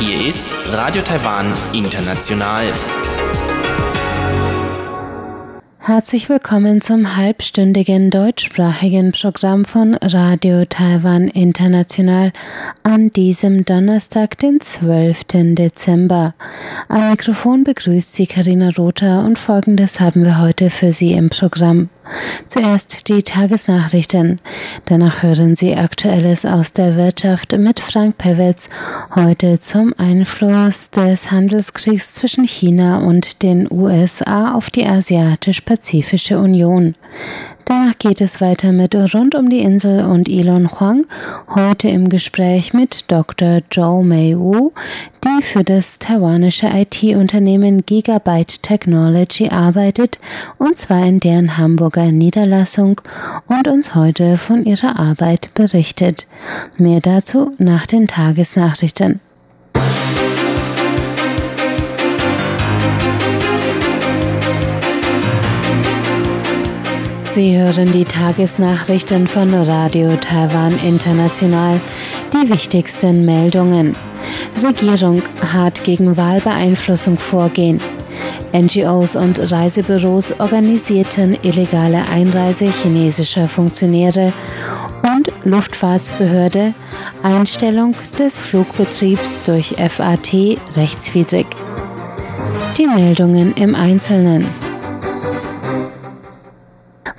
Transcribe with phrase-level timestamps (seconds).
[0.00, 2.72] Hier ist Radio Taiwan International.
[5.86, 12.32] Herzlich willkommen zum halbstündigen deutschsprachigen Programm von Radio Taiwan International
[12.82, 15.54] an diesem Donnerstag, den 12.
[15.54, 16.32] Dezember.
[16.88, 21.90] Am Mikrofon begrüßt Sie Karina Rother und Folgendes haben wir heute für Sie im Programm.
[22.46, 24.40] Zuerst die Tagesnachrichten.
[24.84, 28.68] Danach hören Sie Aktuelles aus der Wirtschaft mit Frank Pewitz.
[29.14, 36.94] Heute zum Einfluss des Handelskriegs zwischen China und den USA auf die Asiatisch-Pazifische Union.
[37.66, 41.06] Danach geht es weiter mit Rund um die Insel und Elon Huang,
[41.54, 43.62] heute im Gespräch mit Dr.
[43.70, 44.72] Zhou Mei Wu,
[45.24, 50.18] die für das taiwanische IT-Unternehmen Gigabyte Technology arbeitet,
[50.58, 53.00] und zwar in deren Hamburger Niederlassung
[53.46, 56.26] und uns heute von ihrer Arbeit berichtet.
[56.76, 59.20] Mehr dazu nach den Tagesnachrichten.
[67.34, 71.80] Sie hören die Tagesnachrichten von Radio Taiwan International.
[72.32, 73.96] Die wichtigsten Meldungen.
[74.62, 75.20] Regierung
[75.52, 77.80] hart gegen Wahlbeeinflussung vorgehen.
[78.52, 84.32] NGOs und Reisebüros organisierten illegale Einreise chinesischer Funktionäre
[85.02, 86.72] und Luftfahrtsbehörde
[87.24, 91.46] Einstellung des Flugbetriebs durch FAT rechtswidrig.
[92.78, 94.46] Die Meldungen im Einzelnen.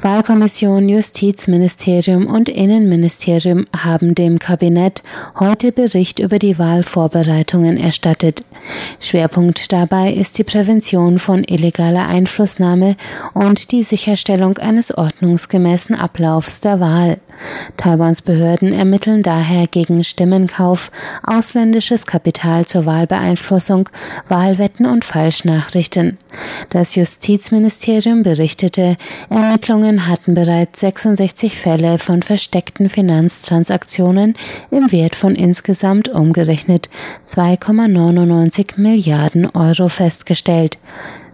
[0.06, 5.02] Wahlkommission, Justizministerium und Innenministerium haben dem Kabinett
[5.40, 8.44] heute Bericht über die Wahlvorbereitungen erstattet.
[9.00, 12.98] Schwerpunkt dabei ist die Prävention von illegaler Einflussnahme
[13.34, 17.18] und die Sicherstellung eines ordnungsgemäßen Ablaufs der Wahl.
[17.76, 20.92] Taiwans Behörden ermitteln daher gegen Stimmenkauf,
[21.24, 23.90] ausländisches Kapital zur Wahlbeeinflussung,
[24.28, 26.20] Wahlwetten und Falschnachrichten.
[26.70, 28.98] Das Justizministerium berichtete,
[29.30, 34.36] Ermittlungen Unternehmen hatten bereits 66 Fälle von versteckten Finanztransaktionen
[34.70, 36.90] im Wert von insgesamt umgerechnet
[37.28, 40.78] 2,99 Milliarden Euro festgestellt.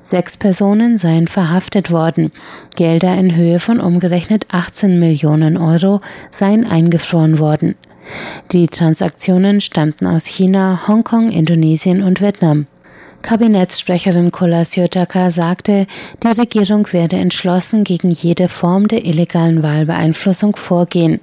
[0.03, 2.31] Sechs Personen seien verhaftet worden.
[2.75, 7.75] Gelder in Höhe von umgerechnet 18 Millionen Euro seien eingefroren worden.
[8.51, 12.67] Die Transaktionen stammten aus China, Hongkong, Indonesien und Vietnam.
[13.21, 15.87] Kabinettssprecherin Kola Syotaka sagte,
[16.23, 21.19] die Regierung werde entschlossen gegen jede Form der illegalen Wahlbeeinflussung vorgehen.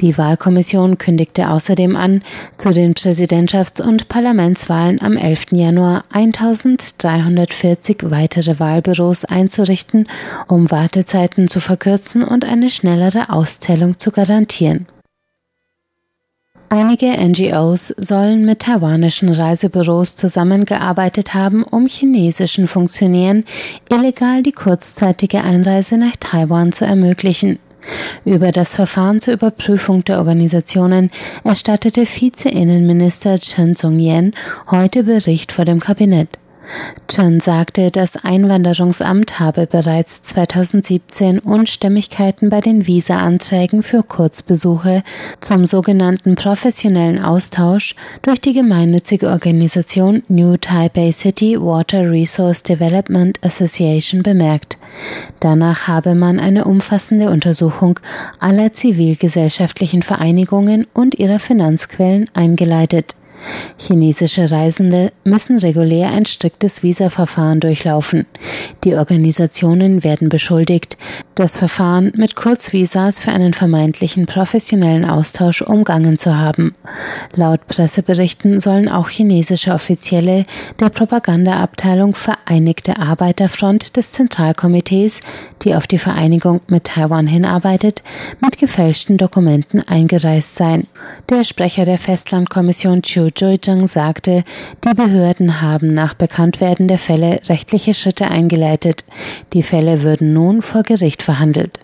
[0.00, 2.22] Die Wahlkommission kündigte außerdem an,
[2.56, 5.52] zu den Präsidentschafts- und Parlamentswahlen am 11.
[5.52, 10.08] Januar 1340 weitere Wahlbüros einzurichten,
[10.48, 14.86] um Wartezeiten zu verkürzen und eine schnellere Auszählung zu garantieren.
[16.76, 23.44] Einige NGOs sollen mit taiwanischen Reisebüros zusammengearbeitet haben, um chinesischen Funktionären
[23.88, 27.60] illegal die kurzzeitige Einreise nach Taiwan zu ermöglichen.
[28.24, 31.12] Über das Verfahren zur Überprüfung der Organisationen
[31.44, 34.34] erstattete Vize-Innenminister Chen Song-yen
[34.68, 36.28] heute Bericht vor dem Kabinett.
[37.08, 45.02] Chen sagte, das Einwanderungsamt habe bereits 2017 Unstimmigkeiten bei den Visa-Anträgen für Kurzbesuche
[45.40, 54.22] zum sogenannten professionellen Austausch durch die gemeinnützige Organisation New Taipei City Water Resource Development Association
[54.22, 54.78] bemerkt.
[55.40, 58.00] Danach habe man eine umfassende Untersuchung
[58.40, 63.14] aller zivilgesellschaftlichen Vereinigungen und ihrer Finanzquellen eingeleitet.
[63.78, 68.26] Chinesische Reisende müssen regulär ein striktes Visaverfahren durchlaufen.
[68.84, 70.96] Die Organisationen werden beschuldigt,
[71.34, 76.74] das Verfahren mit Kurzvisas für einen vermeintlichen professionellen Austausch umgangen zu haben.
[77.34, 80.44] Laut Presseberichten sollen auch chinesische Offizielle
[80.80, 85.20] der Propagandaabteilung Vereinigte Arbeiterfront des Zentralkomitees,
[85.62, 88.02] die auf die Vereinigung mit Taiwan hinarbeitet,
[88.40, 90.86] mit gefälschten Dokumenten eingereist sein.
[91.30, 94.44] Der Sprecher der Festlandkommission Chiu Zhuizheng sagte,
[94.84, 99.04] die Behörden haben nach Bekanntwerden der Fälle rechtliche Schritte eingeleitet.
[99.52, 101.80] Die Fälle würden nun vor Gericht verhandelt.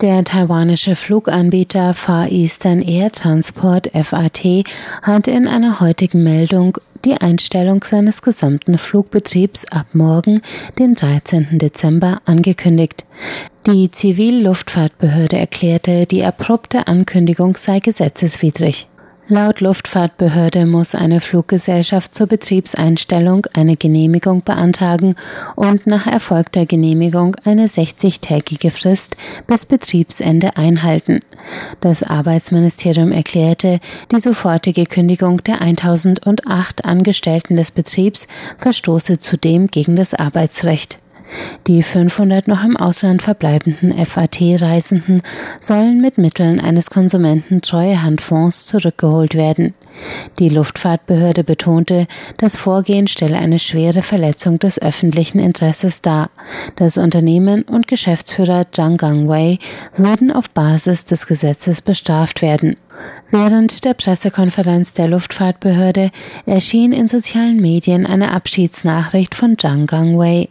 [0.00, 4.64] Der taiwanische Fluganbieter Far Eastern Air Transport FAT
[5.02, 10.40] hat in einer heutigen Meldung die Einstellung seines gesamten Flugbetriebs ab morgen,
[10.78, 11.58] den 13.
[11.58, 13.04] Dezember, angekündigt.
[13.66, 18.86] Die Zivilluftfahrtbehörde erklärte, die abrupte Ankündigung sei gesetzeswidrig.
[19.32, 25.14] Laut Luftfahrtbehörde muss eine Fluggesellschaft zur Betriebseinstellung eine Genehmigung beantragen
[25.54, 29.16] und nach erfolgter Genehmigung eine 60-tägige Frist
[29.46, 31.20] bis Betriebsende einhalten.
[31.80, 33.78] Das Arbeitsministerium erklärte,
[34.10, 38.26] die sofortige Kündigung der 1008 Angestellten des Betriebs
[38.58, 40.98] verstoße zudem gegen das Arbeitsrecht.
[41.66, 45.22] Die 500 noch im Ausland verbleibenden FAT-Reisenden
[45.60, 49.74] sollen mit Mitteln eines Konsumententreuehandfonds zurückgeholt werden.
[50.38, 52.06] Die Luftfahrtbehörde betonte,
[52.38, 56.30] das Vorgehen stelle eine schwere Verletzung des öffentlichen Interesses dar.
[56.76, 59.58] Das Unternehmen und Geschäftsführer Zhang Gangwei
[59.96, 62.76] würden auf Basis des Gesetzes bestraft werden.
[63.30, 66.10] Während der Pressekonferenz der Luftfahrtbehörde
[66.46, 70.48] erschien in sozialen Medien eine Abschiedsnachricht von Zhang Gangwei.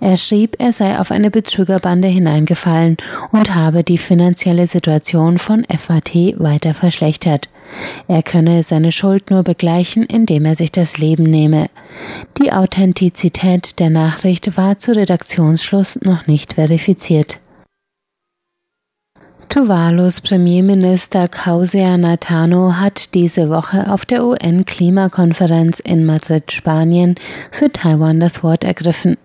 [0.00, 2.96] Er schrieb, er sei auf eine Betrügerbande hineingefallen
[3.32, 7.48] und habe die finanzielle Situation von FAT weiter verschlechtert.
[8.08, 11.66] Er könne seine Schuld nur begleichen, indem er sich das Leben nehme.
[12.40, 17.38] Die Authentizität der Nachricht war zu Redaktionsschluss noch nicht verifiziert.
[19.52, 27.16] Tuvalus Premierminister Kausea Natano hat diese Woche auf der UN-Klimakonferenz in Madrid, Spanien,
[27.50, 29.18] für Taiwan das Wort ergriffen.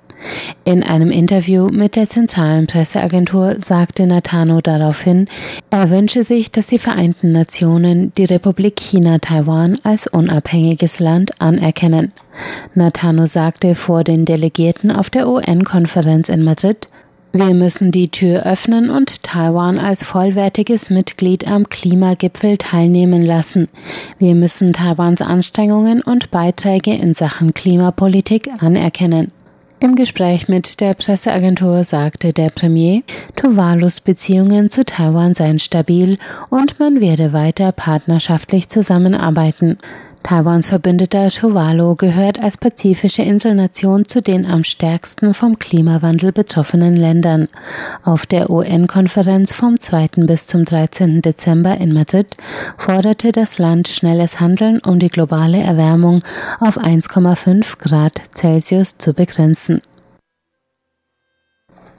[0.64, 5.28] In einem Interview mit der zentralen Presseagentur sagte Natano daraufhin,
[5.70, 12.12] er wünsche sich, dass die Vereinten Nationen die Republik China Taiwan als unabhängiges Land anerkennen.
[12.74, 16.90] Natano sagte vor den Delegierten auf der UN-Konferenz in Madrid,
[17.34, 23.68] wir müssen die Tür öffnen und Taiwan als vollwertiges Mitglied am Klimagipfel teilnehmen lassen.
[24.18, 29.32] Wir müssen Taiwans Anstrengungen und Beiträge in Sachen Klimapolitik anerkennen.
[29.80, 33.04] Im Gespräch mit der Presseagentur sagte der Premier,
[33.36, 36.18] Tuvalus Beziehungen zu Taiwan seien stabil
[36.50, 39.78] und man werde weiter partnerschaftlich zusammenarbeiten.
[40.28, 47.48] Taiwans Verbündeter Tuvalu gehört als pazifische Inselnation zu den am stärksten vom Klimawandel betroffenen Ländern.
[48.04, 50.26] Auf der UN-Konferenz vom 2.
[50.26, 51.22] bis zum 13.
[51.22, 52.36] Dezember in Madrid
[52.78, 56.22] forderte das Land schnelles Handeln, um die globale Erwärmung
[56.60, 59.82] auf 1,5 Grad Celsius zu begrenzen.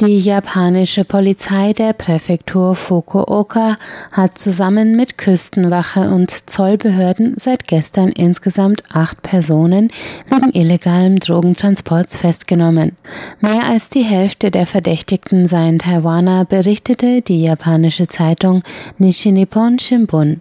[0.01, 3.79] Die japanische Polizei der Präfektur Fukuoka
[4.13, 9.89] hat zusammen mit Küstenwache und Zollbehörden seit gestern insgesamt acht Personen
[10.29, 12.97] wegen illegalem Drogentransports festgenommen.
[13.41, 18.63] Mehr als die Hälfte der Verdächtigten seien Taiwaner, berichtete die japanische Zeitung
[18.99, 20.41] Nishinippon Shimbun.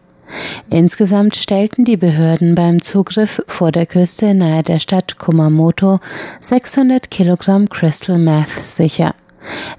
[0.69, 5.99] Insgesamt stellten die Behörden beim Zugriff vor der Küste nahe der Stadt Kumamoto
[6.41, 9.15] 600 Kilogramm Crystal Meth sicher.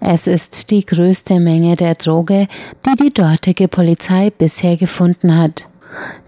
[0.00, 2.48] Es ist die größte Menge der Droge,
[2.86, 5.66] die die dortige Polizei bisher gefunden hat.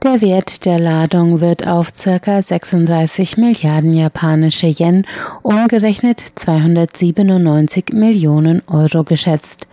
[0.02, 2.42] Der Wert der Ladung wird auf ca.
[2.42, 5.06] 36 Milliarden japanische Yen,
[5.42, 9.66] umgerechnet 297 Millionen Euro geschätzt.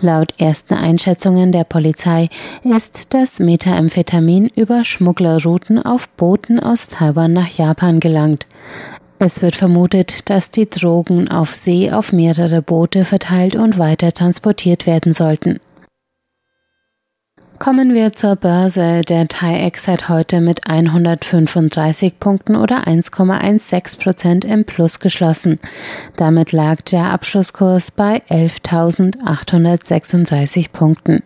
[0.00, 2.28] Laut ersten Einschätzungen der Polizei
[2.64, 8.46] ist das Methamphetamin über Schmugglerrouten auf Booten aus Taiwan nach Japan gelangt.
[9.24, 14.84] Es wird vermutet, dass die Drogen auf See auf mehrere Boote verteilt und weiter transportiert
[14.84, 15.60] werden sollten.
[17.60, 19.02] Kommen wir zur Börse.
[19.02, 25.60] Der TAIEX hat heute mit 135 Punkten oder 1,16 Prozent im Plus geschlossen.
[26.16, 31.22] Damit lag der Abschlusskurs bei 11.836 Punkten.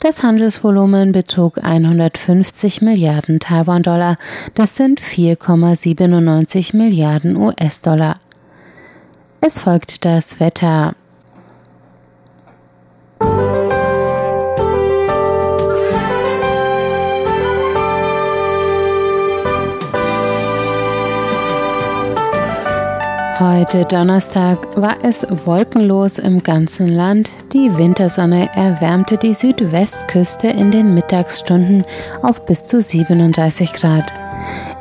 [0.00, 4.16] Das Handelsvolumen betrug 150 Milliarden Taiwan-Dollar.
[4.54, 8.16] Das sind 4,97 Milliarden US-Dollar.
[9.40, 10.94] Es folgt das Wetter.
[23.40, 27.30] Heute Donnerstag war es wolkenlos im ganzen Land.
[27.52, 31.84] Die Wintersonne erwärmte die Südwestküste in den Mittagsstunden
[32.22, 34.12] auf bis zu 37 Grad.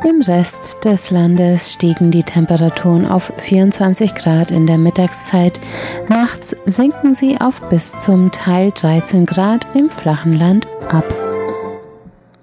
[0.04, 5.60] Im Rest des Landes stiegen die Temperaturen auf 24 Grad in der Mittagszeit.
[6.10, 11.27] Nachts sinken sie auf bis zum Teil 13 Grad im flachen Land ab.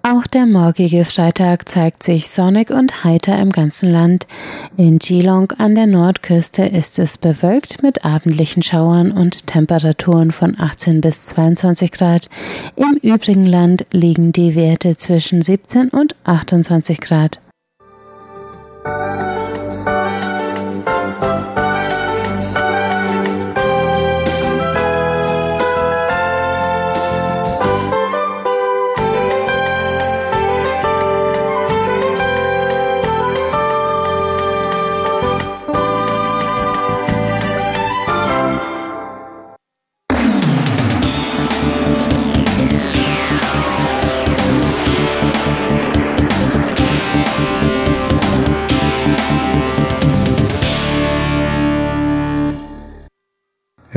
[0.07, 4.27] Auch der morgige Freitag zeigt sich sonnig und heiter im ganzen Land.
[4.77, 11.01] In Geelong an der Nordküste ist es bewölkt mit abendlichen Schauern und Temperaturen von 18
[11.01, 12.29] bis 22 Grad.
[12.77, 17.41] Im übrigen Land liegen die Werte zwischen 17 und 28 Grad.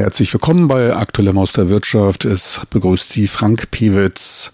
[0.08, 2.24] Herzlich willkommen bei Aktuelle Maus der Wirtschaft.
[2.24, 4.54] Es begrüßt Sie Frank Piewitz.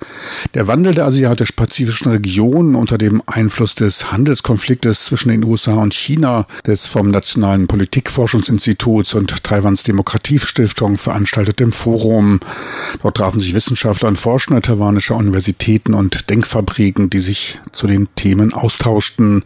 [0.55, 6.47] Der Wandel der asiatisch-pazifischen Region unter dem Einfluss des Handelskonfliktes zwischen den USA und China,
[6.65, 12.39] des vom Nationalen Politikforschungsinstituts und Taiwans Demokratiestiftung veranstaltetem Forum.
[13.03, 18.53] Dort trafen sich Wissenschaftler und Forscher taiwanischer Universitäten und Denkfabriken, die sich zu den Themen
[18.53, 19.43] austauschten.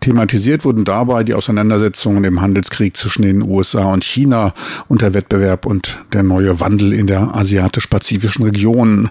[0.00, 4.54] Thematisiert wurden dabei die Auseinandersetzungen im Handelskrieg zwischen den USA und China
[4.88, 9.10] und der Wettbewerb Wettbewerb und der neue Wandel in der asiatisch-pazifischen Region.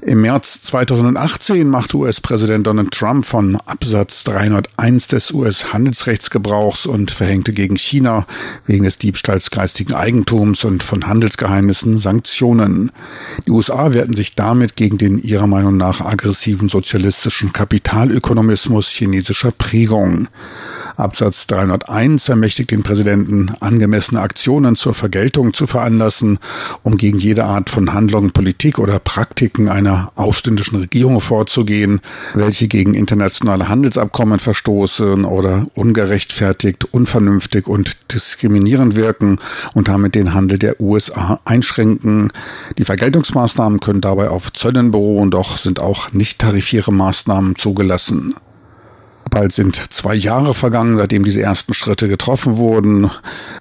[0.00, 7.76] Im März 2018 machte US-Präsident Donald Trump von Absatz 301 des US-Handelsrechtsgebrauchs und verhängte gegen
[7.76, 8.26] China
[8.66, 12.92] wegen des Diebstahls geistigen Eigentums und von Handelsgeheimnissen Sanktionen.
[13.46, 20.28] Die USA wehrten sich damit gegen den ihrer Meinung nach aggressiven sozialistischen Kapitalökonomismus chinesischer Prägung.
[20.96, 26.38] Absatz 301 ermächtigt den Präsidenten, angemessene Aktionen zur Vergeltung zu veranlassen,
[26.82, 32.00] um gegen jede Art von Handlung, Politik oder Praktiken einer ausländischen Regierung vorzugehen,
[32.34, 39.40] welche gegen internationale Handelsabkommen verstoßen oder ungerechtfertigt, unvernünftig und diskriminierend wirken
[39.74, 42.32] und damit den Handel der USA einschränken.
[42.78, 48.34] Die Vergeltungsmaßnahmen können dabei auf Zöllen beruhen, doch sind auch nicht tarifäre Maßnahmen zugelassen.
[49.34, 53.10] Bald sind zwei Jahre vergangen, seitdem diese ersten Schritte getroffen wurden.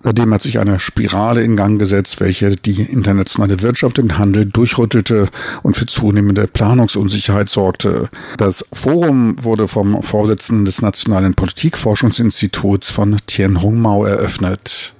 [0.04, 5.30] Seitdem hat sich eine Spirale in Gang gesetzt, welche die internationale Wirtschaft und Handel durchrüttelte
[5.64, 8.10] und für zunehmende Planungsunsicherheit sorgte.
[8.38, 14.93] Das Forum wurde vom Vorsitzenden des Nationalen Politikforschungsinstituts von Tianhong Mao eröffnet.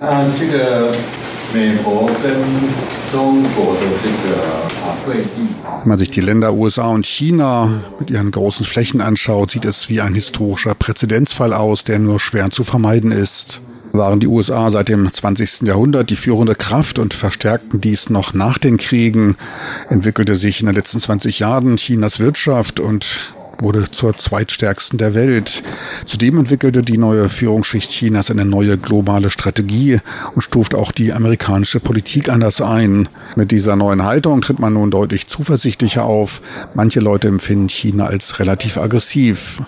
[0.00, 0.92] 啊，这个
[1.52, 2.32] 美国跟
[3.12, 4.70] 中国的这个。
[5.82, 10.00] wenn man sich die Länder USA und China mit ihren großen Flächen anschaut, sieht es wie
[10.00, 13.60] ein historischer Präzedenzfall aus, der nur schwer zu vermeiden ist.
[13.92, 15.62] Waren die USA seit dem 20.
[15.62, 19.36] Jahrhundert die führende Kraft und verstärkten dies noch nach den Kriegen,
[19.88, 25.63] entwickelte sich in den letzten 20 Jahren Chinas Wirtschaft und wurde zur zweitstärksten der Welt.
[26.05, 29.99] Zudem entwickelte die neue Führungsschicht Chinas eine neue globale Strategie
[30.33, 33.09] und stuft auch die amerikanische Politik anders ein.
[33.35, 36.41] Mit dieser neuen Haltung tritt man nun deutlich zuversichtlicher auf.
[36.73, 39.61] Manche Leute empfinden China als relativ aggressiv.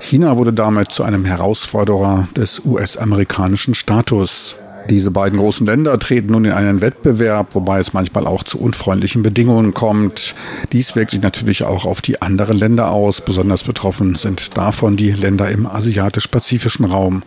[0.00, 4.56] China wurde damit zu einem Herausforderer des US-amerikanischen Status.
[4.88, 9.22] Diese beiden großen Länder treten nun in einen Wettbewerb, wobei es manchmal auch zu unfreundlichen
[9.22, 10.34] Bedingungen kommt.
[10.72, 13.20] Dies wirkt sich natürlich auch auf die anderen Länder aus.
[13.20, 17.22] Besonders betroffen sind davon die Länder im asiatisch-pazifischen Raum.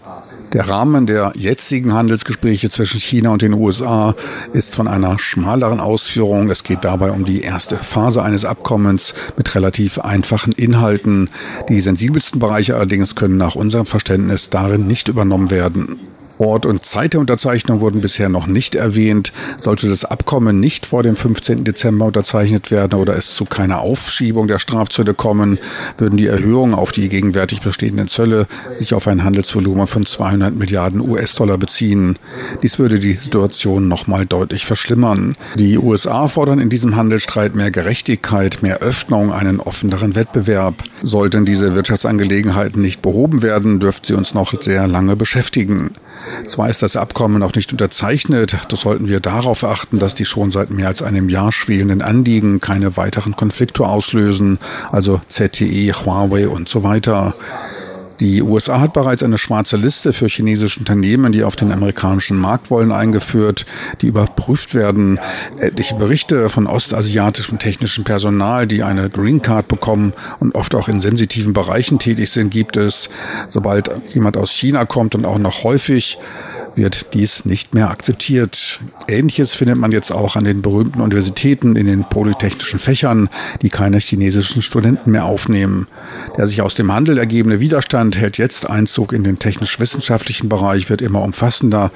[0.54, 4.14] Der Rahmen der jetzigen Handelsgespräche zwischen China und den USA
[4.54, 6.52] ist von einer schmaleren Ausführung.
[6.52, 11.32] Es geht dabei um die erste Phase eines Abkommens mit relativ einfachen Inhalten.
[11.70, 16.00] Die sensibelsten Bereiche allerdings können nach unserem Verständnis darin nicht übernommen werden.
[16.44, 19.32] Ort und Zeit der Unterzeichnung wurden bisher noch nicht erwähnt.
[19.60, 21.64] Sollte das Abkommen nicht vor dem 15.
[21.64, 25.60] Dezember unterzeichnet werden oder es zu keiner Aufschiebung der Strafzölle kommen,
[25.98, 31.02] würden die Erhöhungen auf die gegenwärtig bestehenden Zölle sich auf ein Handelsvolumen von 200 Milliarden
[31.02, 32.18] US-Dollar beziehen.
[32.62, 35.36] Dies würde die Situation nochmal deutlich verschlimmern.
[35.56, 40.84] Die USA fordern in diesem Handelsstreit mehr Gerechtigkeit, mehr Öffnung, einen offeneren Wettbewerb.
[41.02, 45.92] Sollten diese Wirtschaftsangelegenheiten nicht behoben werden, dürften sie uns noch sehr lange beschäftigen.
[46.46, 50.52] Zwar ist das Abkommen noch nicht unterzeichnet, doch sollten wir darauf achten, dass die schon
[50.52, 54.60] seit mehr als einem Jahr schwelenden Anliegen keine weiteren Konflikte auslösen,
[54.92, 57.36] also ZTE, Huawei und so weiter.
[58.20, 62.70] Die USA hat bereits eine schwarze Liste für chinesische Unternehmen, die auf den amerikanischen Markt
[62.70, 63.66] wollen, eingeführt,
[64.02, 65.20] die überprüft werden.
[65.58, 71.02] Etliche Berichte von ostasiatischem technischem Personal, die eine Green Card bekommen und oft auch in
[71.02, 73.10] sensitiven Bereichen tätig sind, gibt es.
[73.50, 76.18] Sobald jemand aus China kommt und auch noch häufig
[76.76, 78.80] wird dies nicht mehr akzeptiert.
[79.08, 83.30] Ähnliches findet man jetzt auch an den berühmten Universitäten in den polytechnischen Fächern,
[83.62, 85.88] die keine chinesischen Studenten mehr aufnehmen.
[86.38, 91.02] Der sich aus dem Handel ergebende Widerstand hält jetzt Einzug in den technisch-wissenschaftlichen Bereich, wird
[91.02, 91.92] immer umfassender,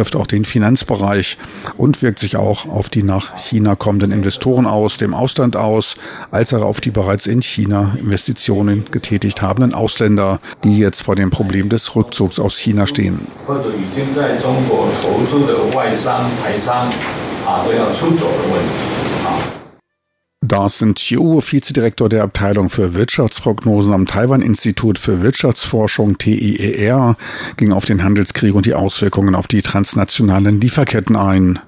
[0.00, 1.36] betrifft auch den Finanzbereich
[1.76, 5.94] und wirkt sich auch auf die nach China kommenden Investoren aus, dem Ausland aus,
[6.30, 11.28] als auch auf die bereits in China Investitionen getätigt habenden Ausländer, die jetzt vor dem
[11.28, 13.26] Problem des Rückzugs aus China stehen.
[20.42, 27.16] Dawson Chiu, Vizedirektor der Abteilung für Wirtschaftsprognosen am Taiwan-Institut für Wirtschaftsforschung TIER,
[27.58, 31.58] ging auf den Handelskrieg und die Auswirkungen auf die transnationalen Lieferketten ein.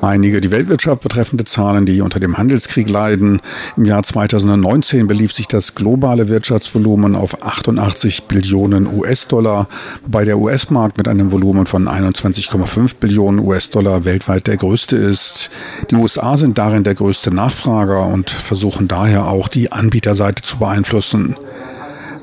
[0.00, 3.40] Einige die Weltwirtschaft betreffende Zahlen, die unter dem Handelskrieg leiden.
[3.76, 9.68] Im Jahr 2019 belief sich das globale Wirtschaftsvolumen auf 88 Billionen US-Dollar,
[10.02, 15.50] wobei der US-Markt mit einem Volumen von 21,5 Billionen US-Dollar weltweit der größte ist.
[15.90, 21.36] Die USA sind darin der größte Nachfrager und versuchen daher auch die Anbieterseite zu beeinflussen.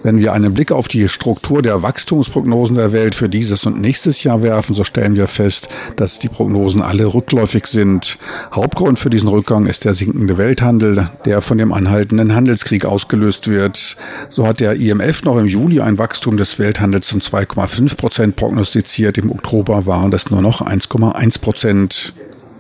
[0.04, 4.24] Wenn wir einen Blick auf die Struktur der Wachstumsprognosen der Welt für dieses und nächstes
[4.24, 8.18] Jahr werfen, so stellen wir fest, dass die Prognosen alle rückläufig sind.
[8.54, 13.98] Hauptgrund für diesen Rückgang ist der sinkende Welthandel, der von dem anhaltenden Handelskrieg ausgelöst wird.
[14.30, 19.18] So hat der IMF noch im Juli ein Wachstum des Welthandels von 2,5 Prozent prognostiziert.
[19.18, 22.14] Im Oktober waren das nur noch 1,1 Prozent.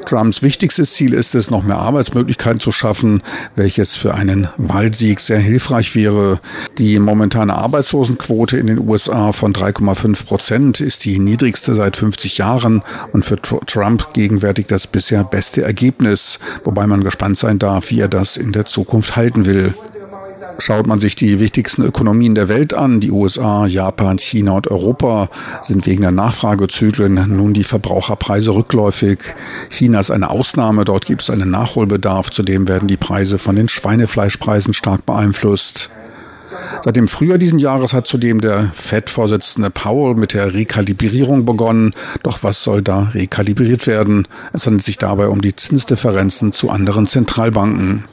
[0.06, 3.22] Trumps wichtigstes Ziel ist es, noch mehr Arbeitsmöglichkeiten zu schaffen,
[3.56, 6.39] welches für einen Wahlsieg sehr hilfreich wäre.
[6.77, 12.82] Die momentane Arbeitslosenquote in den USA von 3,5 Prozent ist die niedrigste seit 50 Jahren
[13.13, 18.10] und für Trump gegenwärtig das bisher beste Ergebnis, wobei man gespannt sein darf, wie er
[18.10, 19.74] das in der Zukunft halten will.
[20.58, 25.29] Schaut man sich die wichtigsten Ökonomien der Welt an, die USA, Japan, China und Europa,
[25.62, 29.20] sind wegen der Nachfragezyklen nun die Verbraucherpreise rückläufig.
[29.70, 33.70] China ist eine Ausnahme, dort gibt es einen Nachholbedarf, zudem werden die Preise von den
[33.70, 35.89] Schweinefleischpreisen stark beeinflusst.
[36.82, 41.94] Seit dem Frühjahr diesen Jahres hat zudem der FED-Vorsitzende Powell mit der Rekalibrierung begonnen.
[42.24, 44.27] Doch was soll da rekalibriert werden?
[44.53, 48.03] Es handelt sich dabei um die Zinsdifferenzen zu anderen Zentralbanken.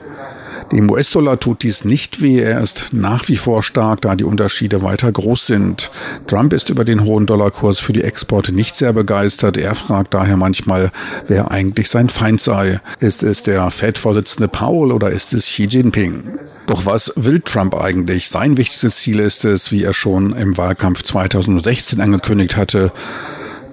[0.72, 2.40] Dem US-Dollar tut dies nicht weh.
[2.40, 5.90] Er ist nach wie vor stark, da die Unterschiede weiter groß sind.
[6.26, 9.56] Trump ist über den hohen Dollarkurs für die Exporte nicht sehr begeistert.
[9.56, 10.90] Er fragt daher manchmal,
[11.28, 12.80] wer eigentlich sein Feind sei.
[12.98, 16.24] Ist es der Fed-Vorsitzende Powell oder ist es Xi Jinping?
[16.66, 18.28] Doch was will Trump eigentlich?
[18.28, 22.92] Sein wichtigstes Ziel ist es, wie er schon im Wahlkampf 2016 angekündigt hatte,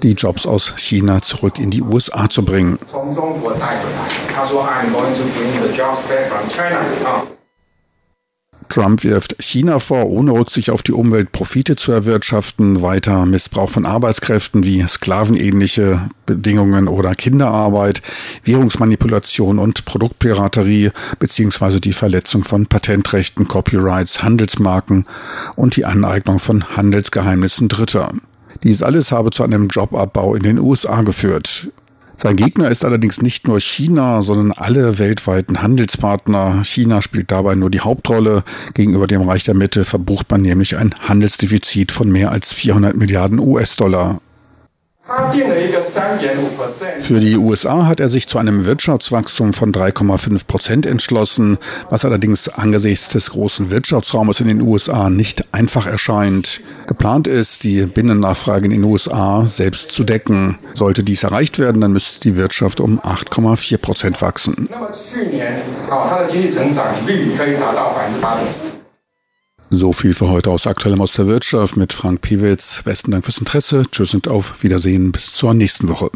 [0.03, 2.78] die Jobs aus China zurück in die USA zu bringen.
[8.69, 13.86] Trump wirft China vor, ohne Rücksicht auf die Umwelt Profite zu erwirtschaften, weiter Missbrauch von
[13.86, 18.01] Arbeitskräften wie sklavenähnliche Bedingungen oder Kinderarbeit,
[18.43, 25.06] Währungsmanipulation und Produktpiraterie beziehungsweise die Verletzung von Patentrechten, Copyrights, Handelsmarken
[25.56, 28.12] und die Aneignung von Handelsgeheimnissen Dritter.
[28.63, 31.67] Dies alles habe zu einem Jobabbau in den USA geführt.
[32.15, 36.63] Sein Gegner ist allerdings nicht nur China, sondern alle weltweiten Handelspartner.
[36.63, 38.43] China spielt dabei nur die Hauptrolle.
[38.73, 43.39] Gegenüber dem Reich der Mitte verbucht man nämlich ein Handelsdefizit von mehr als 400 Milliarden
[43.39, 44.21] US-Dollar.
[47.02, 51.58] Für die USA hat er sich zu einem Wirtschaftswachstum von 3,5 Prozent entschlossen,
[51.89, 56.62] was allerdings angesichts des großen Wirtschaftsraumes in den USA nicht einfach erscheint.
[56.88, 60.58] Geplant ist, die Binnennachfrage in den USA selbst zu decken.
[60.74, 64.70] Sollte dies erreicht werden, dann müsste die Wirtschaft um 8,4 Prozent wachsen.
[69.73, 72.83] So viel für heute aus Aktuellem aus der Wirtschaft mit Frank Piewitz.
[72.83, 73.81] Besten Dank fürs Interesse.
[73.89, 75.12] Tschüss und auf Wiedersehen.
[75.12, 76.12] Bis zur nächsten Woche.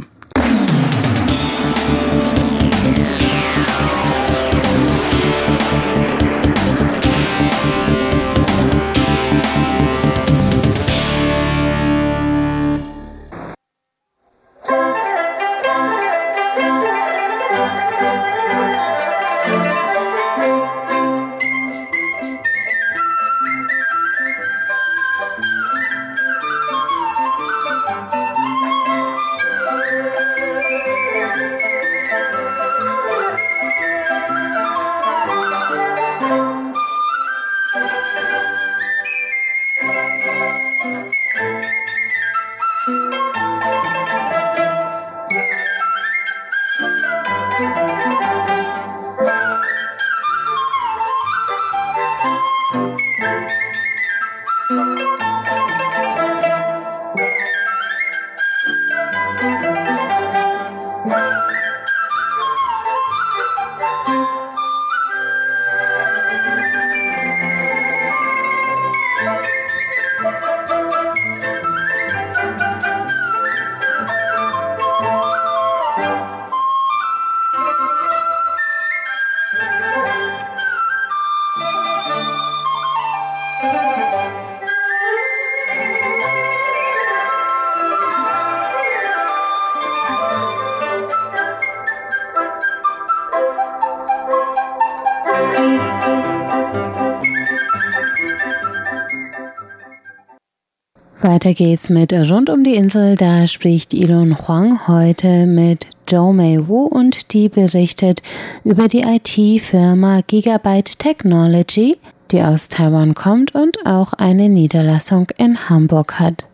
[101.37, 103.15] Weiter geht's mit Rund um die Insel.
[103.15, 108.23] Da spricht Elon Huang heute mit Zhou Mei Wu und die berichtet
[108.63, 111.97] über die IT-Firma Gigabyte Technology,
[112.31, 116.47] die aus Taiwan kommt und auch eine Niederlassung in Hamburg hat.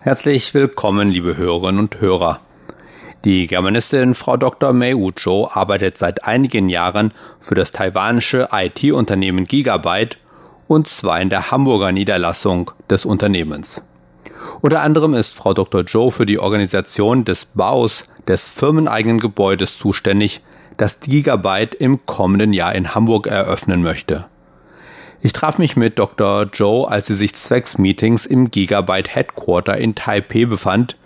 [0.00, 2.40] Herzlich willkommen, liebe Hörerinnen und Hörer.
[3.24, 4.72] Die Germanistin Frau Dr.
[4.72, 10.18] Mei Wu Zhou arbeitet seit einigen Jahren für das taiwanische IT-Unternehmen Gigabyte
[10.68, 13.82] und zwar in der Hamburger Niederlassung des Unternehmens.
[14.60, 15.82] Unter anderem ist Frau Dr.
[15.82, 20.40] Joe für die Organisation des Baus des firmeneigenen Gebäudes zuständig,
[20.76, 24.26] das Gigabyte im kommenden Jahr in Hamburg eröffnen möchte.
[25.22, 26.46] Ich traf mich mit Dr.
[26.52, 30.96] Joe, als sie sich zwecks Meetings im Gigabyte Headquarter in Taipei befand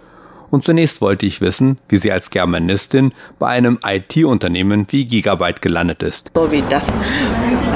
[0.51, 6.03] und zunächst wollte ich wissen, wie sie als Germanistin bei einem IT-Unternehmen wie Gigabyte gelandet
[6.03, 6.33] ist.
[6.35, 6.87] So wie das.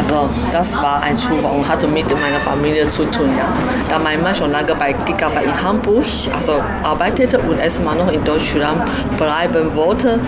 [0.06, 3.30] Also das war ein Zufall und hatte mit meiner Familie zu tun.
[3.36, 3.46] Ja.
[3.88, 6.04] Da mein Mann schon lange bei Gigabyte in Hamburg
[6.36, 8.82] also arbeitete und erstmal noch in Deutschland
[9.16, 10.18] bleiben wollte,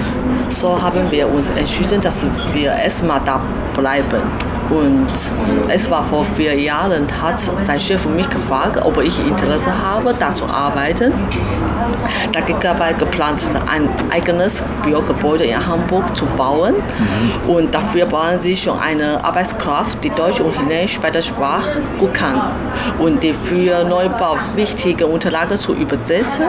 [0.51, 3.41] so haben wir uns entschieden, dass wir erstmal da
[3.75, 4.23] bleiben.
[4.71, 5.07] Und
[5.69, 10.35] es war vor vier Jahren, hat sein Chef mich gefragt, ob ich Interesse habe, da
[10.35, 11.13] zu arbeiten.
[12.33, 16.75] Da dabei geplant, ein eigenes Bürogebäude in Hamburg zu bauen.
[16.75, 17.51] Mhm.
[17.51, 19.66] Und dafür brauchen sie schon eine Arbeitskraft,
[20.03, 22.41] die Deutsch und Chinesisch bei der Sprache gut kann.
[22.99, 26.45] Und die für Neubau wichtige Unterlagen zu übersetzen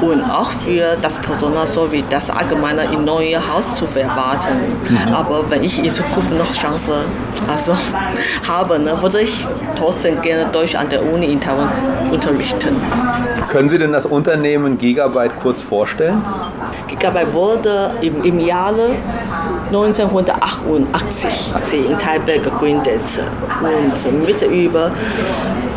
[0.00, 4.56] und auch für das Personal sowie das allgemeine im neuen Haus zu verwalten.
[4.88, 5.14] Mhm.
[5.14, 7.04] Aber wenn ich in Zukunft noch Chance
[7.48, 7.76] also
[8.48, 11.68] habe, ne, würde ich trotzdem gerne Deutsch an der Uni in Taiwan
[12.10, 12.76] unterrichten.
[13.50, 16.22] Können Sie denn das Unternehmen Gigabyte kurz vorstellen?
[16.88, 18.90] Gigabyte wurde im, im Jahre
[19.74, 23.00] 1988 in Taipei gegründet
[23.60, 24.92] und mit über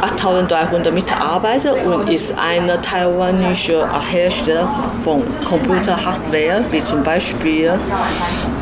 [0.02, 4.70] 8300 Mitarbeiter und ist eine taiwanische Hersteller
[5.04, 7.74] von Computerhardware, wie zum Beispiel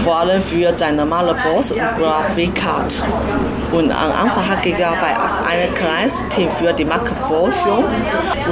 [0.05, 2.97] vor allem für seine Malerbox und Grafikkarte.
[3.71, 7.83] Und am Anfang hat Gigabyte als ein kleines Team für die Marktforschung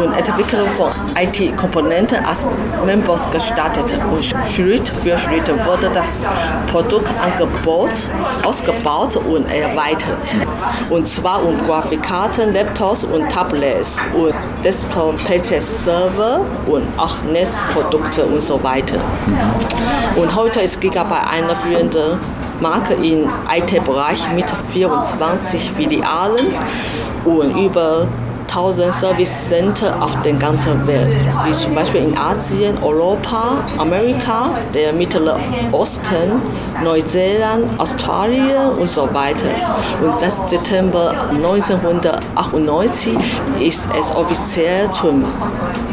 [0.03, 2.43] und Entwicklung von IT-Komponenten als
[2.83, 3.85] Members gestartet.
[4.11, 6.25] Und Schritt für Schritt wurde das
[6.71, 7.91] Produktangebot
[8.43, 10.33] ausgebaut und erweitert.
[10.89, 18.97] Und zwar um Grafikkarten, Laptops und Tablets und Desktop-PC-Server und auch Netzprodukte und so weiter.
[20.15, 22.17] Und heute ist Gigabyte eine führende
[22.61, 26.47] Marke im IT-Bereich mit 24 Filialen
[27.25, 28.07] und über
[28.55, 34.93] 1000 Service Center auf der ganzen Welt, wie zum Beispiel in Asien, Europa, Amerika, der
[34.93, 35.39] Mittlere
[35.71, 36.39] Osten,
[36.83, 39.49] Neuseeland, Australien und so weiter.
[40.03, 43.17] Und seit September 1998
[43.59, 45.25] ist es offiziell zum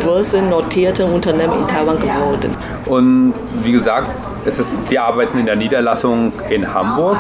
[0.04, 2.54] börsennotierten Unternehmen in Taiwan geworden.
[2.84, 4.10] Und wie gesagt,
[4.44, 7.16] es ist, die arbeiten in der Niederlassung in Hamburg.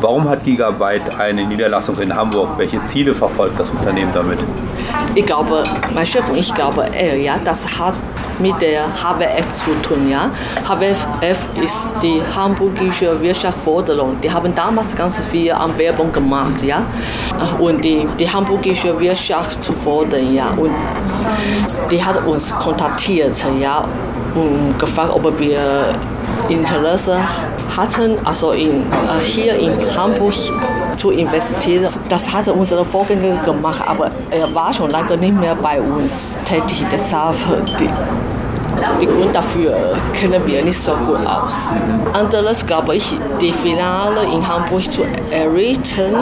[0.00, 2.50] Warum hat Gigabyte eine Niederlassung in Hamburg?
[2.58, 4.38] Welche Ziele verfolgt das Unternehmen damit?
[5.14, 7.96] Ich glaube, mein Chef und ich glaube, äh, ja, das hat
[8.38, 10.10] mit der HWF zu tun.
[10.10, 10.30] Ja.
[10.68, 14.20] HWF ist die Hamburgische Wirtschaftsförderung.
[14.22, 16.62] Die haben damals ganz viel an Werbung gemacht.
[16.62, 16.82] Ja.
[17.58, 20.34] Und die, die hamburgische Wirtschaft zu fördern.
[20.34, 20.48] Ja.
[20.56, 20.72] Und
[21.90, 23.84] die hat uns kontaktiert ja,
[24.34, 25.94] und gefragt, ob wir
[26.48, 27.18] Interesse
[27.76, 30.34] hatten, also in, äh, hier in Hamburg
[30.96, 31.88] zu investieren.
[32.08, 36.12] Das hatte unsere Vorgänger gemacht, aber er war schon lange nicht mehr bei uns
[36.48, 36.84] tätig.
[36.90, 37.34] Deshalb
[37.78, 37.88] die,
[39.00, 41.54] die Grund dafür kennen wir nicht so gut aus.
[42.12, 46.14] Anderes glaube ich, die Finale in Hamburg zu errichten,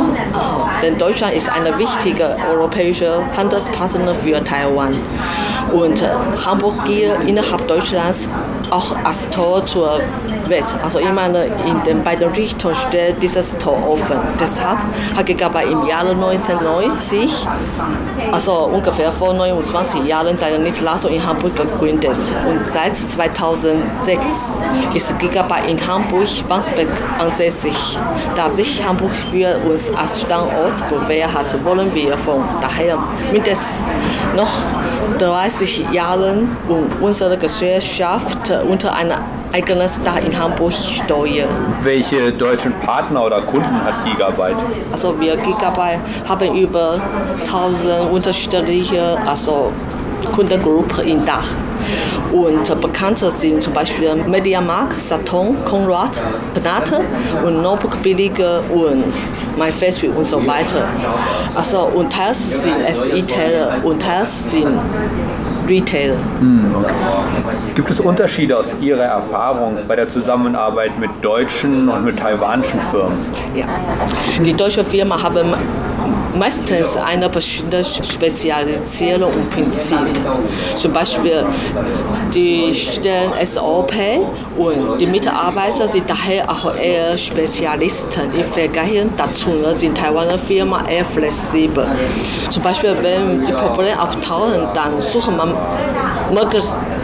[0.82, 4.94] denn Deutschland ist ein wichtiger europäischer Handelspartner für Taiwan.
[5.72, 6.04] Und
[6.44, 8.28] Hamburg gilt innerhalb Deutschlands
[8.74, 10.00] auch als Tor zur
[10.48, 10.64] Welt.
[10.82, 14.16] Also ich meine, in den beiden Richtungen steht dieses Tor offen.
[14.40, 14.78] Deshalb
[15.16, 17.46] hat Gagaba im Jahre 1990,
[18.32, 22.18] also ungefähr vor 29 Jahren, seine Niederlassung in Hamburg gegründet.
[22.48, 24.20] Und seit 2006
[24.94, 27.76] ist Gigabyte in Hamburg-Wandsbek ansässig.
[28.34, 32.98] Da sich Hamburg für uns als Standort bewährt hat, wollen wir von daher
[33.32, 33.68] mindestens
[34.34, 34.50] noch
[35.18, 36.56] 30 Jahren
[37.00, 39.18] unsere Gesellschaft unter einer
[39.52, 41.48] eigenes Dach in Hamburg steuern.
[41.82, 44.56] Welche deutschen Partner oder Kunden hat Gigabyte?
[44.92, 47.00] Also wir Gigabyte haben über
[47.46, 49.72] 1000 unterschiedliche also
[50.34, 51.48] Kundengruppen in Dach.
[52.32, 56.20] Und bekannte sind zum Beispiel Mediamarkt, Saturn, Konrad,
[56.54, 57.00] Penate
[57.44, 59.04] und Notebook Billige und
[59.56, 60.88] MyFactory und so weiter.
[61.54, 64.78] Also und teils sind es E-Tailer und teils sind
[65.68, 66.16] Retailer.
[66.40, 66.92] Hm, okay.
[67.74, 73.18] Gibt es Unterschiede aus Ihrer Erfahrung bei der Zusammenarbeit mit deutschen und mit taiwanischen Firmen?
[73.54, 73.66] Ja,
[74.44, 75.52] die deutsche Firma haben
[76.36, 79.98] meistens eine bestimmte Spezialisierung und Prinzip.
[80.76, 81.44] Zum Beispiel
[82.34, 83.92] die stellen SOP
[84.56, 88.34] und die Mitarbeiter sind daher auch eher Spezialisten.
[88.36, 91.86] Im Vergleich dazu sind Taiwaner Firmen eher flexibel.
[92.50, 95.54] Zum Beispiel, wenn die Probleme auftauchen, dann sucht man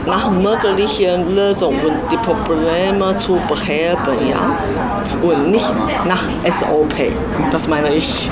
[0.06, 4.58] nach möglichen Lösungen die Probleme zu beheben, ja,
[5.22, 5.70] und nicht
[6.06, 7.12] nach SOP.
[7.50, 8.28] Das meine ich.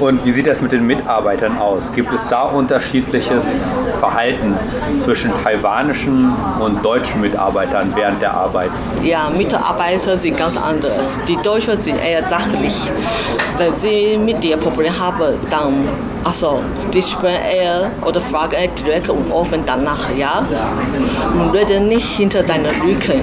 [0.00, 1.92] Und wie sieht das mit den Mitarbeitern aus?
[1.92, 3.44] Gibt es da unterschiedliches
[3.98, 4.54] Verhalten
[5.00, 8.70] zwischen taiwanischen und deutschen Mitarbeitern während der Arbeit?
[9.02, 11.18] Ja, Mitarbeiter sind ganz anders.
[11.26, 12.74] Die Deutschen sind eher sachlich.
[13.56, 15.88] Wenn sie mit dir Probleme haben, dann
[16.24, 16.60] also,
[16.92, 20.44] die sprechen eher oder fragen eher direkt und offen danach, ja?
[21.32, 23.22] Und reden nicht hinter deinen Rücken.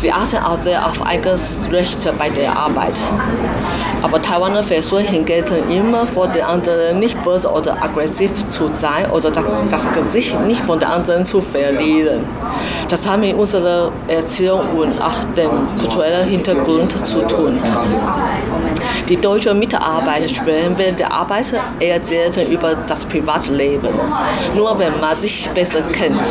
[0.00, 2.98] Sie achten auch sehr auf eigenes Recht bei der Arbeit.
[4.00, 9.30] Aber Taiwaner versuchen hingegen immer vor den anderen nicht böse oder aggressiv zu sein oder
[9.30, 12.24] das Gesicht nicht von den anderen zu verlieren.
[12.88, 17.60] Das hat mit unserer Erziehung und auch dem kulturellen Hintergrund zu tun.
[19.06, 21.44] Die deutschen Mitarbeiter sprechen während der Arbeit
[21.78, 23.90] eher selten über das Privatleben,
[24.54, 26.26] nur wenn man sich besser kennt.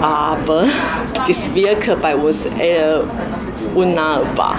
[0.00, 0.64] Aber
[1.26, 3.02] das wirkt bei uns eher
[3.74, 4.56] unnahbar.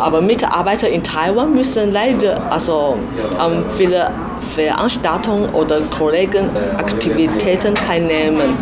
[0.00, 2.98] Aber Mitarbeiter in Taiwan müssen leider also
[3.38, 4.10] an viele
[4.54, 8.56] Veranstaltungen oder Kollegenaktivitäten teilnehmen,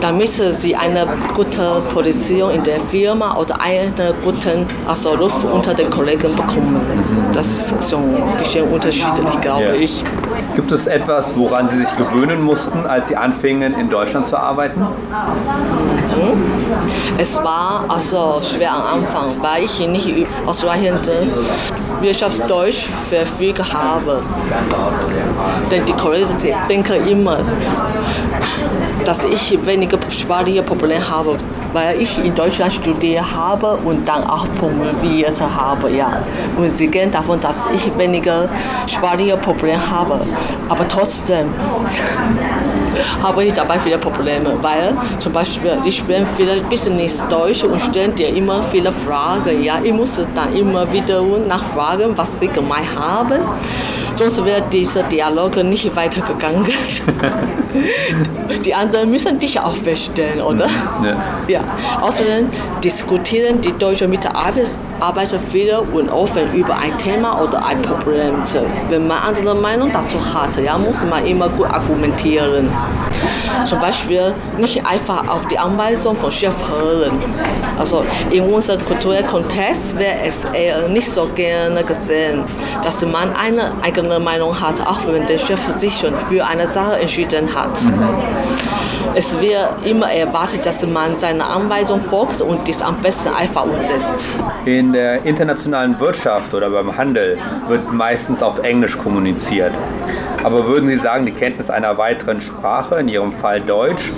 [0.00, 3.92] damit sie eine gute Position in der Firma oder einen
[4.24, 6.80] guten also Ruf unter den Kollegen bekommen.
[7.34, 10.04] Das ist schon ein bisschen unterschiedlich, glaube ich.
[10.54, 14.86] Gibt es etwas, woran Sie sich gewöhnen mussten, als Sie anfingen, in Deutschland zu arbeiten?
[17.18, 21.10] Es war also schwer am Anfang, weil ich nicht ausreichend
[22.00, 24.22] Wirtschaftsdeutsch verfügt habe.
[25.70, 26.28] Denn die Kollegen
[26.68, 27.38] denken immer,
[29.04, 31.36] dass ich weniger sprachliche Probleme habe,
[31.72, 36.22] weil ich in Deutschland studiert habe und dann auch promoviert habe, ja.
[36.56, 38.48] Und sie gehen davon, dass ich weniger
[38.86, 40.20] sprachliche Probleme habe.
[40.68, 41.50] Aber trotzdem
[43.22, 48.14] habe ich dabei viele Probleme, weil zum Beispiel die sprechen viele Business Deutsch und stellen
[48.14, 49.62] dir immer viele Fragen.
[49.62, 53.40] Ja, ich muss dann immer wieder nachfragen, was sie gemeint haben.
[54.16, 56.66] Sonst wäre dieser Dialog nicht weitergegangen.
[58.64, 60.66] die anderen müssen dich auch feststellen, oder?
[61.02, 61.16] Ja.
[61.48, 61.60] ja.
[62.00, 62.50] Außerdem
[62.84, 68.34] diskutieren die deutschen Mitarbeiter viel und offen über ein Thema oder ein Problem.
[68.88, 72.68] Wenn man andere Meinung dazu hat, ja, muss man immer gut argumentieren.
[73.66, 77.12] Zum Beispiel nicht einfach auf die Anweisung von Chef hören.
[77.78, 82.44] Also in unserem kulturellen Kontext wäre es eher nicht so gerne gesehen,
[82.82, 86.98] dass man eine eigene Meinung hat, auch wenn der Chef sich schon für eine Sache
[86.98, 87.82] entschieden hat.
[87.82, 88.08] Mhm.
[89.14, 94.38] Es wird immer erwartet, dass man seine Anweisung folgt und dies am besten einfach umsetzt.
[94.64, 99.72] In der internationalen Wirtschaft oder beim Handel wird meistens auf Englisch kommuniziert.
[100.44, 104.10] Aber würden Sie sagen, die Kenntnis einer weiteren Sprache, in Ihrem Fall Deutsch,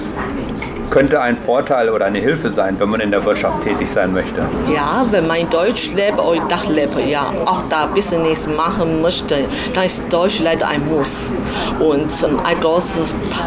[0.91, 4.43] könnte ein Vorteil oder eine Hilfe sein, wenn man in der Wirtschaft tätig sein möchte.
[4.73, 9.03] Ja, wenn man in Deutsch lebt oder in Dach lebt, ja, auch da Business machen
[9.03, 11.33] möchte, dann ist Deutsch leider ein Muss
[11.81, 12.09] und
[12.45, 13.03] ein großer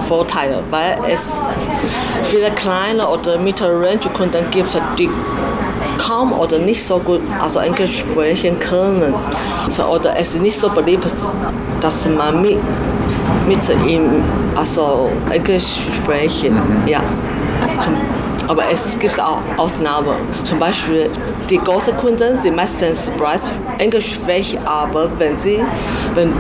[0.08, 1.22] Vorteil, weil es
[2.26, 5.10] viele kleine oder mittlere Kunden gibt, die
[6.18, 9.14] kaum oder nicht so gut also Englisch sprechen können
[9.92, 11.06] oder es ist nicht so beliebt,
[11.82, 12.58] dass man mit,
[13.48, 14.24] mit ihm
[14.56, 16.58] also Englisch sprechen.
[16.88, 17.02] Ja.
[17.82, 17.94] Zum,
[18.48, 20.16] aber es gibt auch Ausnahmen.
[20.44, 21.10] Zum Beispiel
[21.50, 25.60] die großen Kunden sind meistens bereits englischsprachig, aber wenn, sie,
[26.16, 26.32] wenn,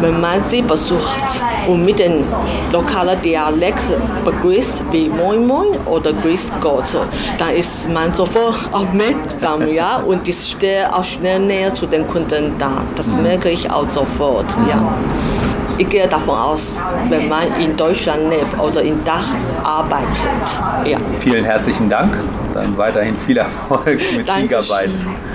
[0.00, 1.24] wenn man sie besucht
[1.68, 2.14] und mit dem
[2.72, 3.84] lokalen Dialekt
[4.24, 6.96] begrüßt, wie Moin Moin oder Grüß Gott,
[7.38, 9.98] dann ist man sofort aufmerksam ja?
[9.98, 10.56] und ist
[10.92, 12.82] auch schnell näher zu den Kunden da.
[12.94, 14.46] Das merke ich auch sofort.
[14.68, 14.82] Ja.
[15.76, 19.26] Ich gehe davon aus, wenn man in Deutschland lebt oder in Dach
[19.64, 20.22] arbeitet.
[20.84, 20.98] Ja.
[21.18, 22.16] Vielen herzlichen Dank.
[22.52, 24.48] Dann weiterhin viel Erfolg mit Dankeschön.
[24.48, 24.90] Gigabyte.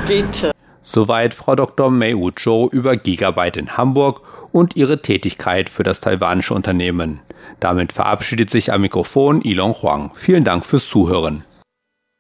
[0.08, 0.52] Bitte.
[0.92, 1.92] Soweit Frau Dr.
[1.92, 4.22] Mei Zhou über Gigabyte in Hamburg
[4.52, 7.22] und ihre Tätigkeit für das taiwanische Unternehmen.
[7.60, 10.10] Damit verabschiedet sich am Mikrofon Ilon Huang.
[10.16, 11.44] Vielen Dank fürs Zuhören.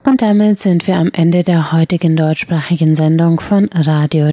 [0.05, 4.27] Und damit sind wir am Ende der heutigen deutschsprachigen Sendung von Radio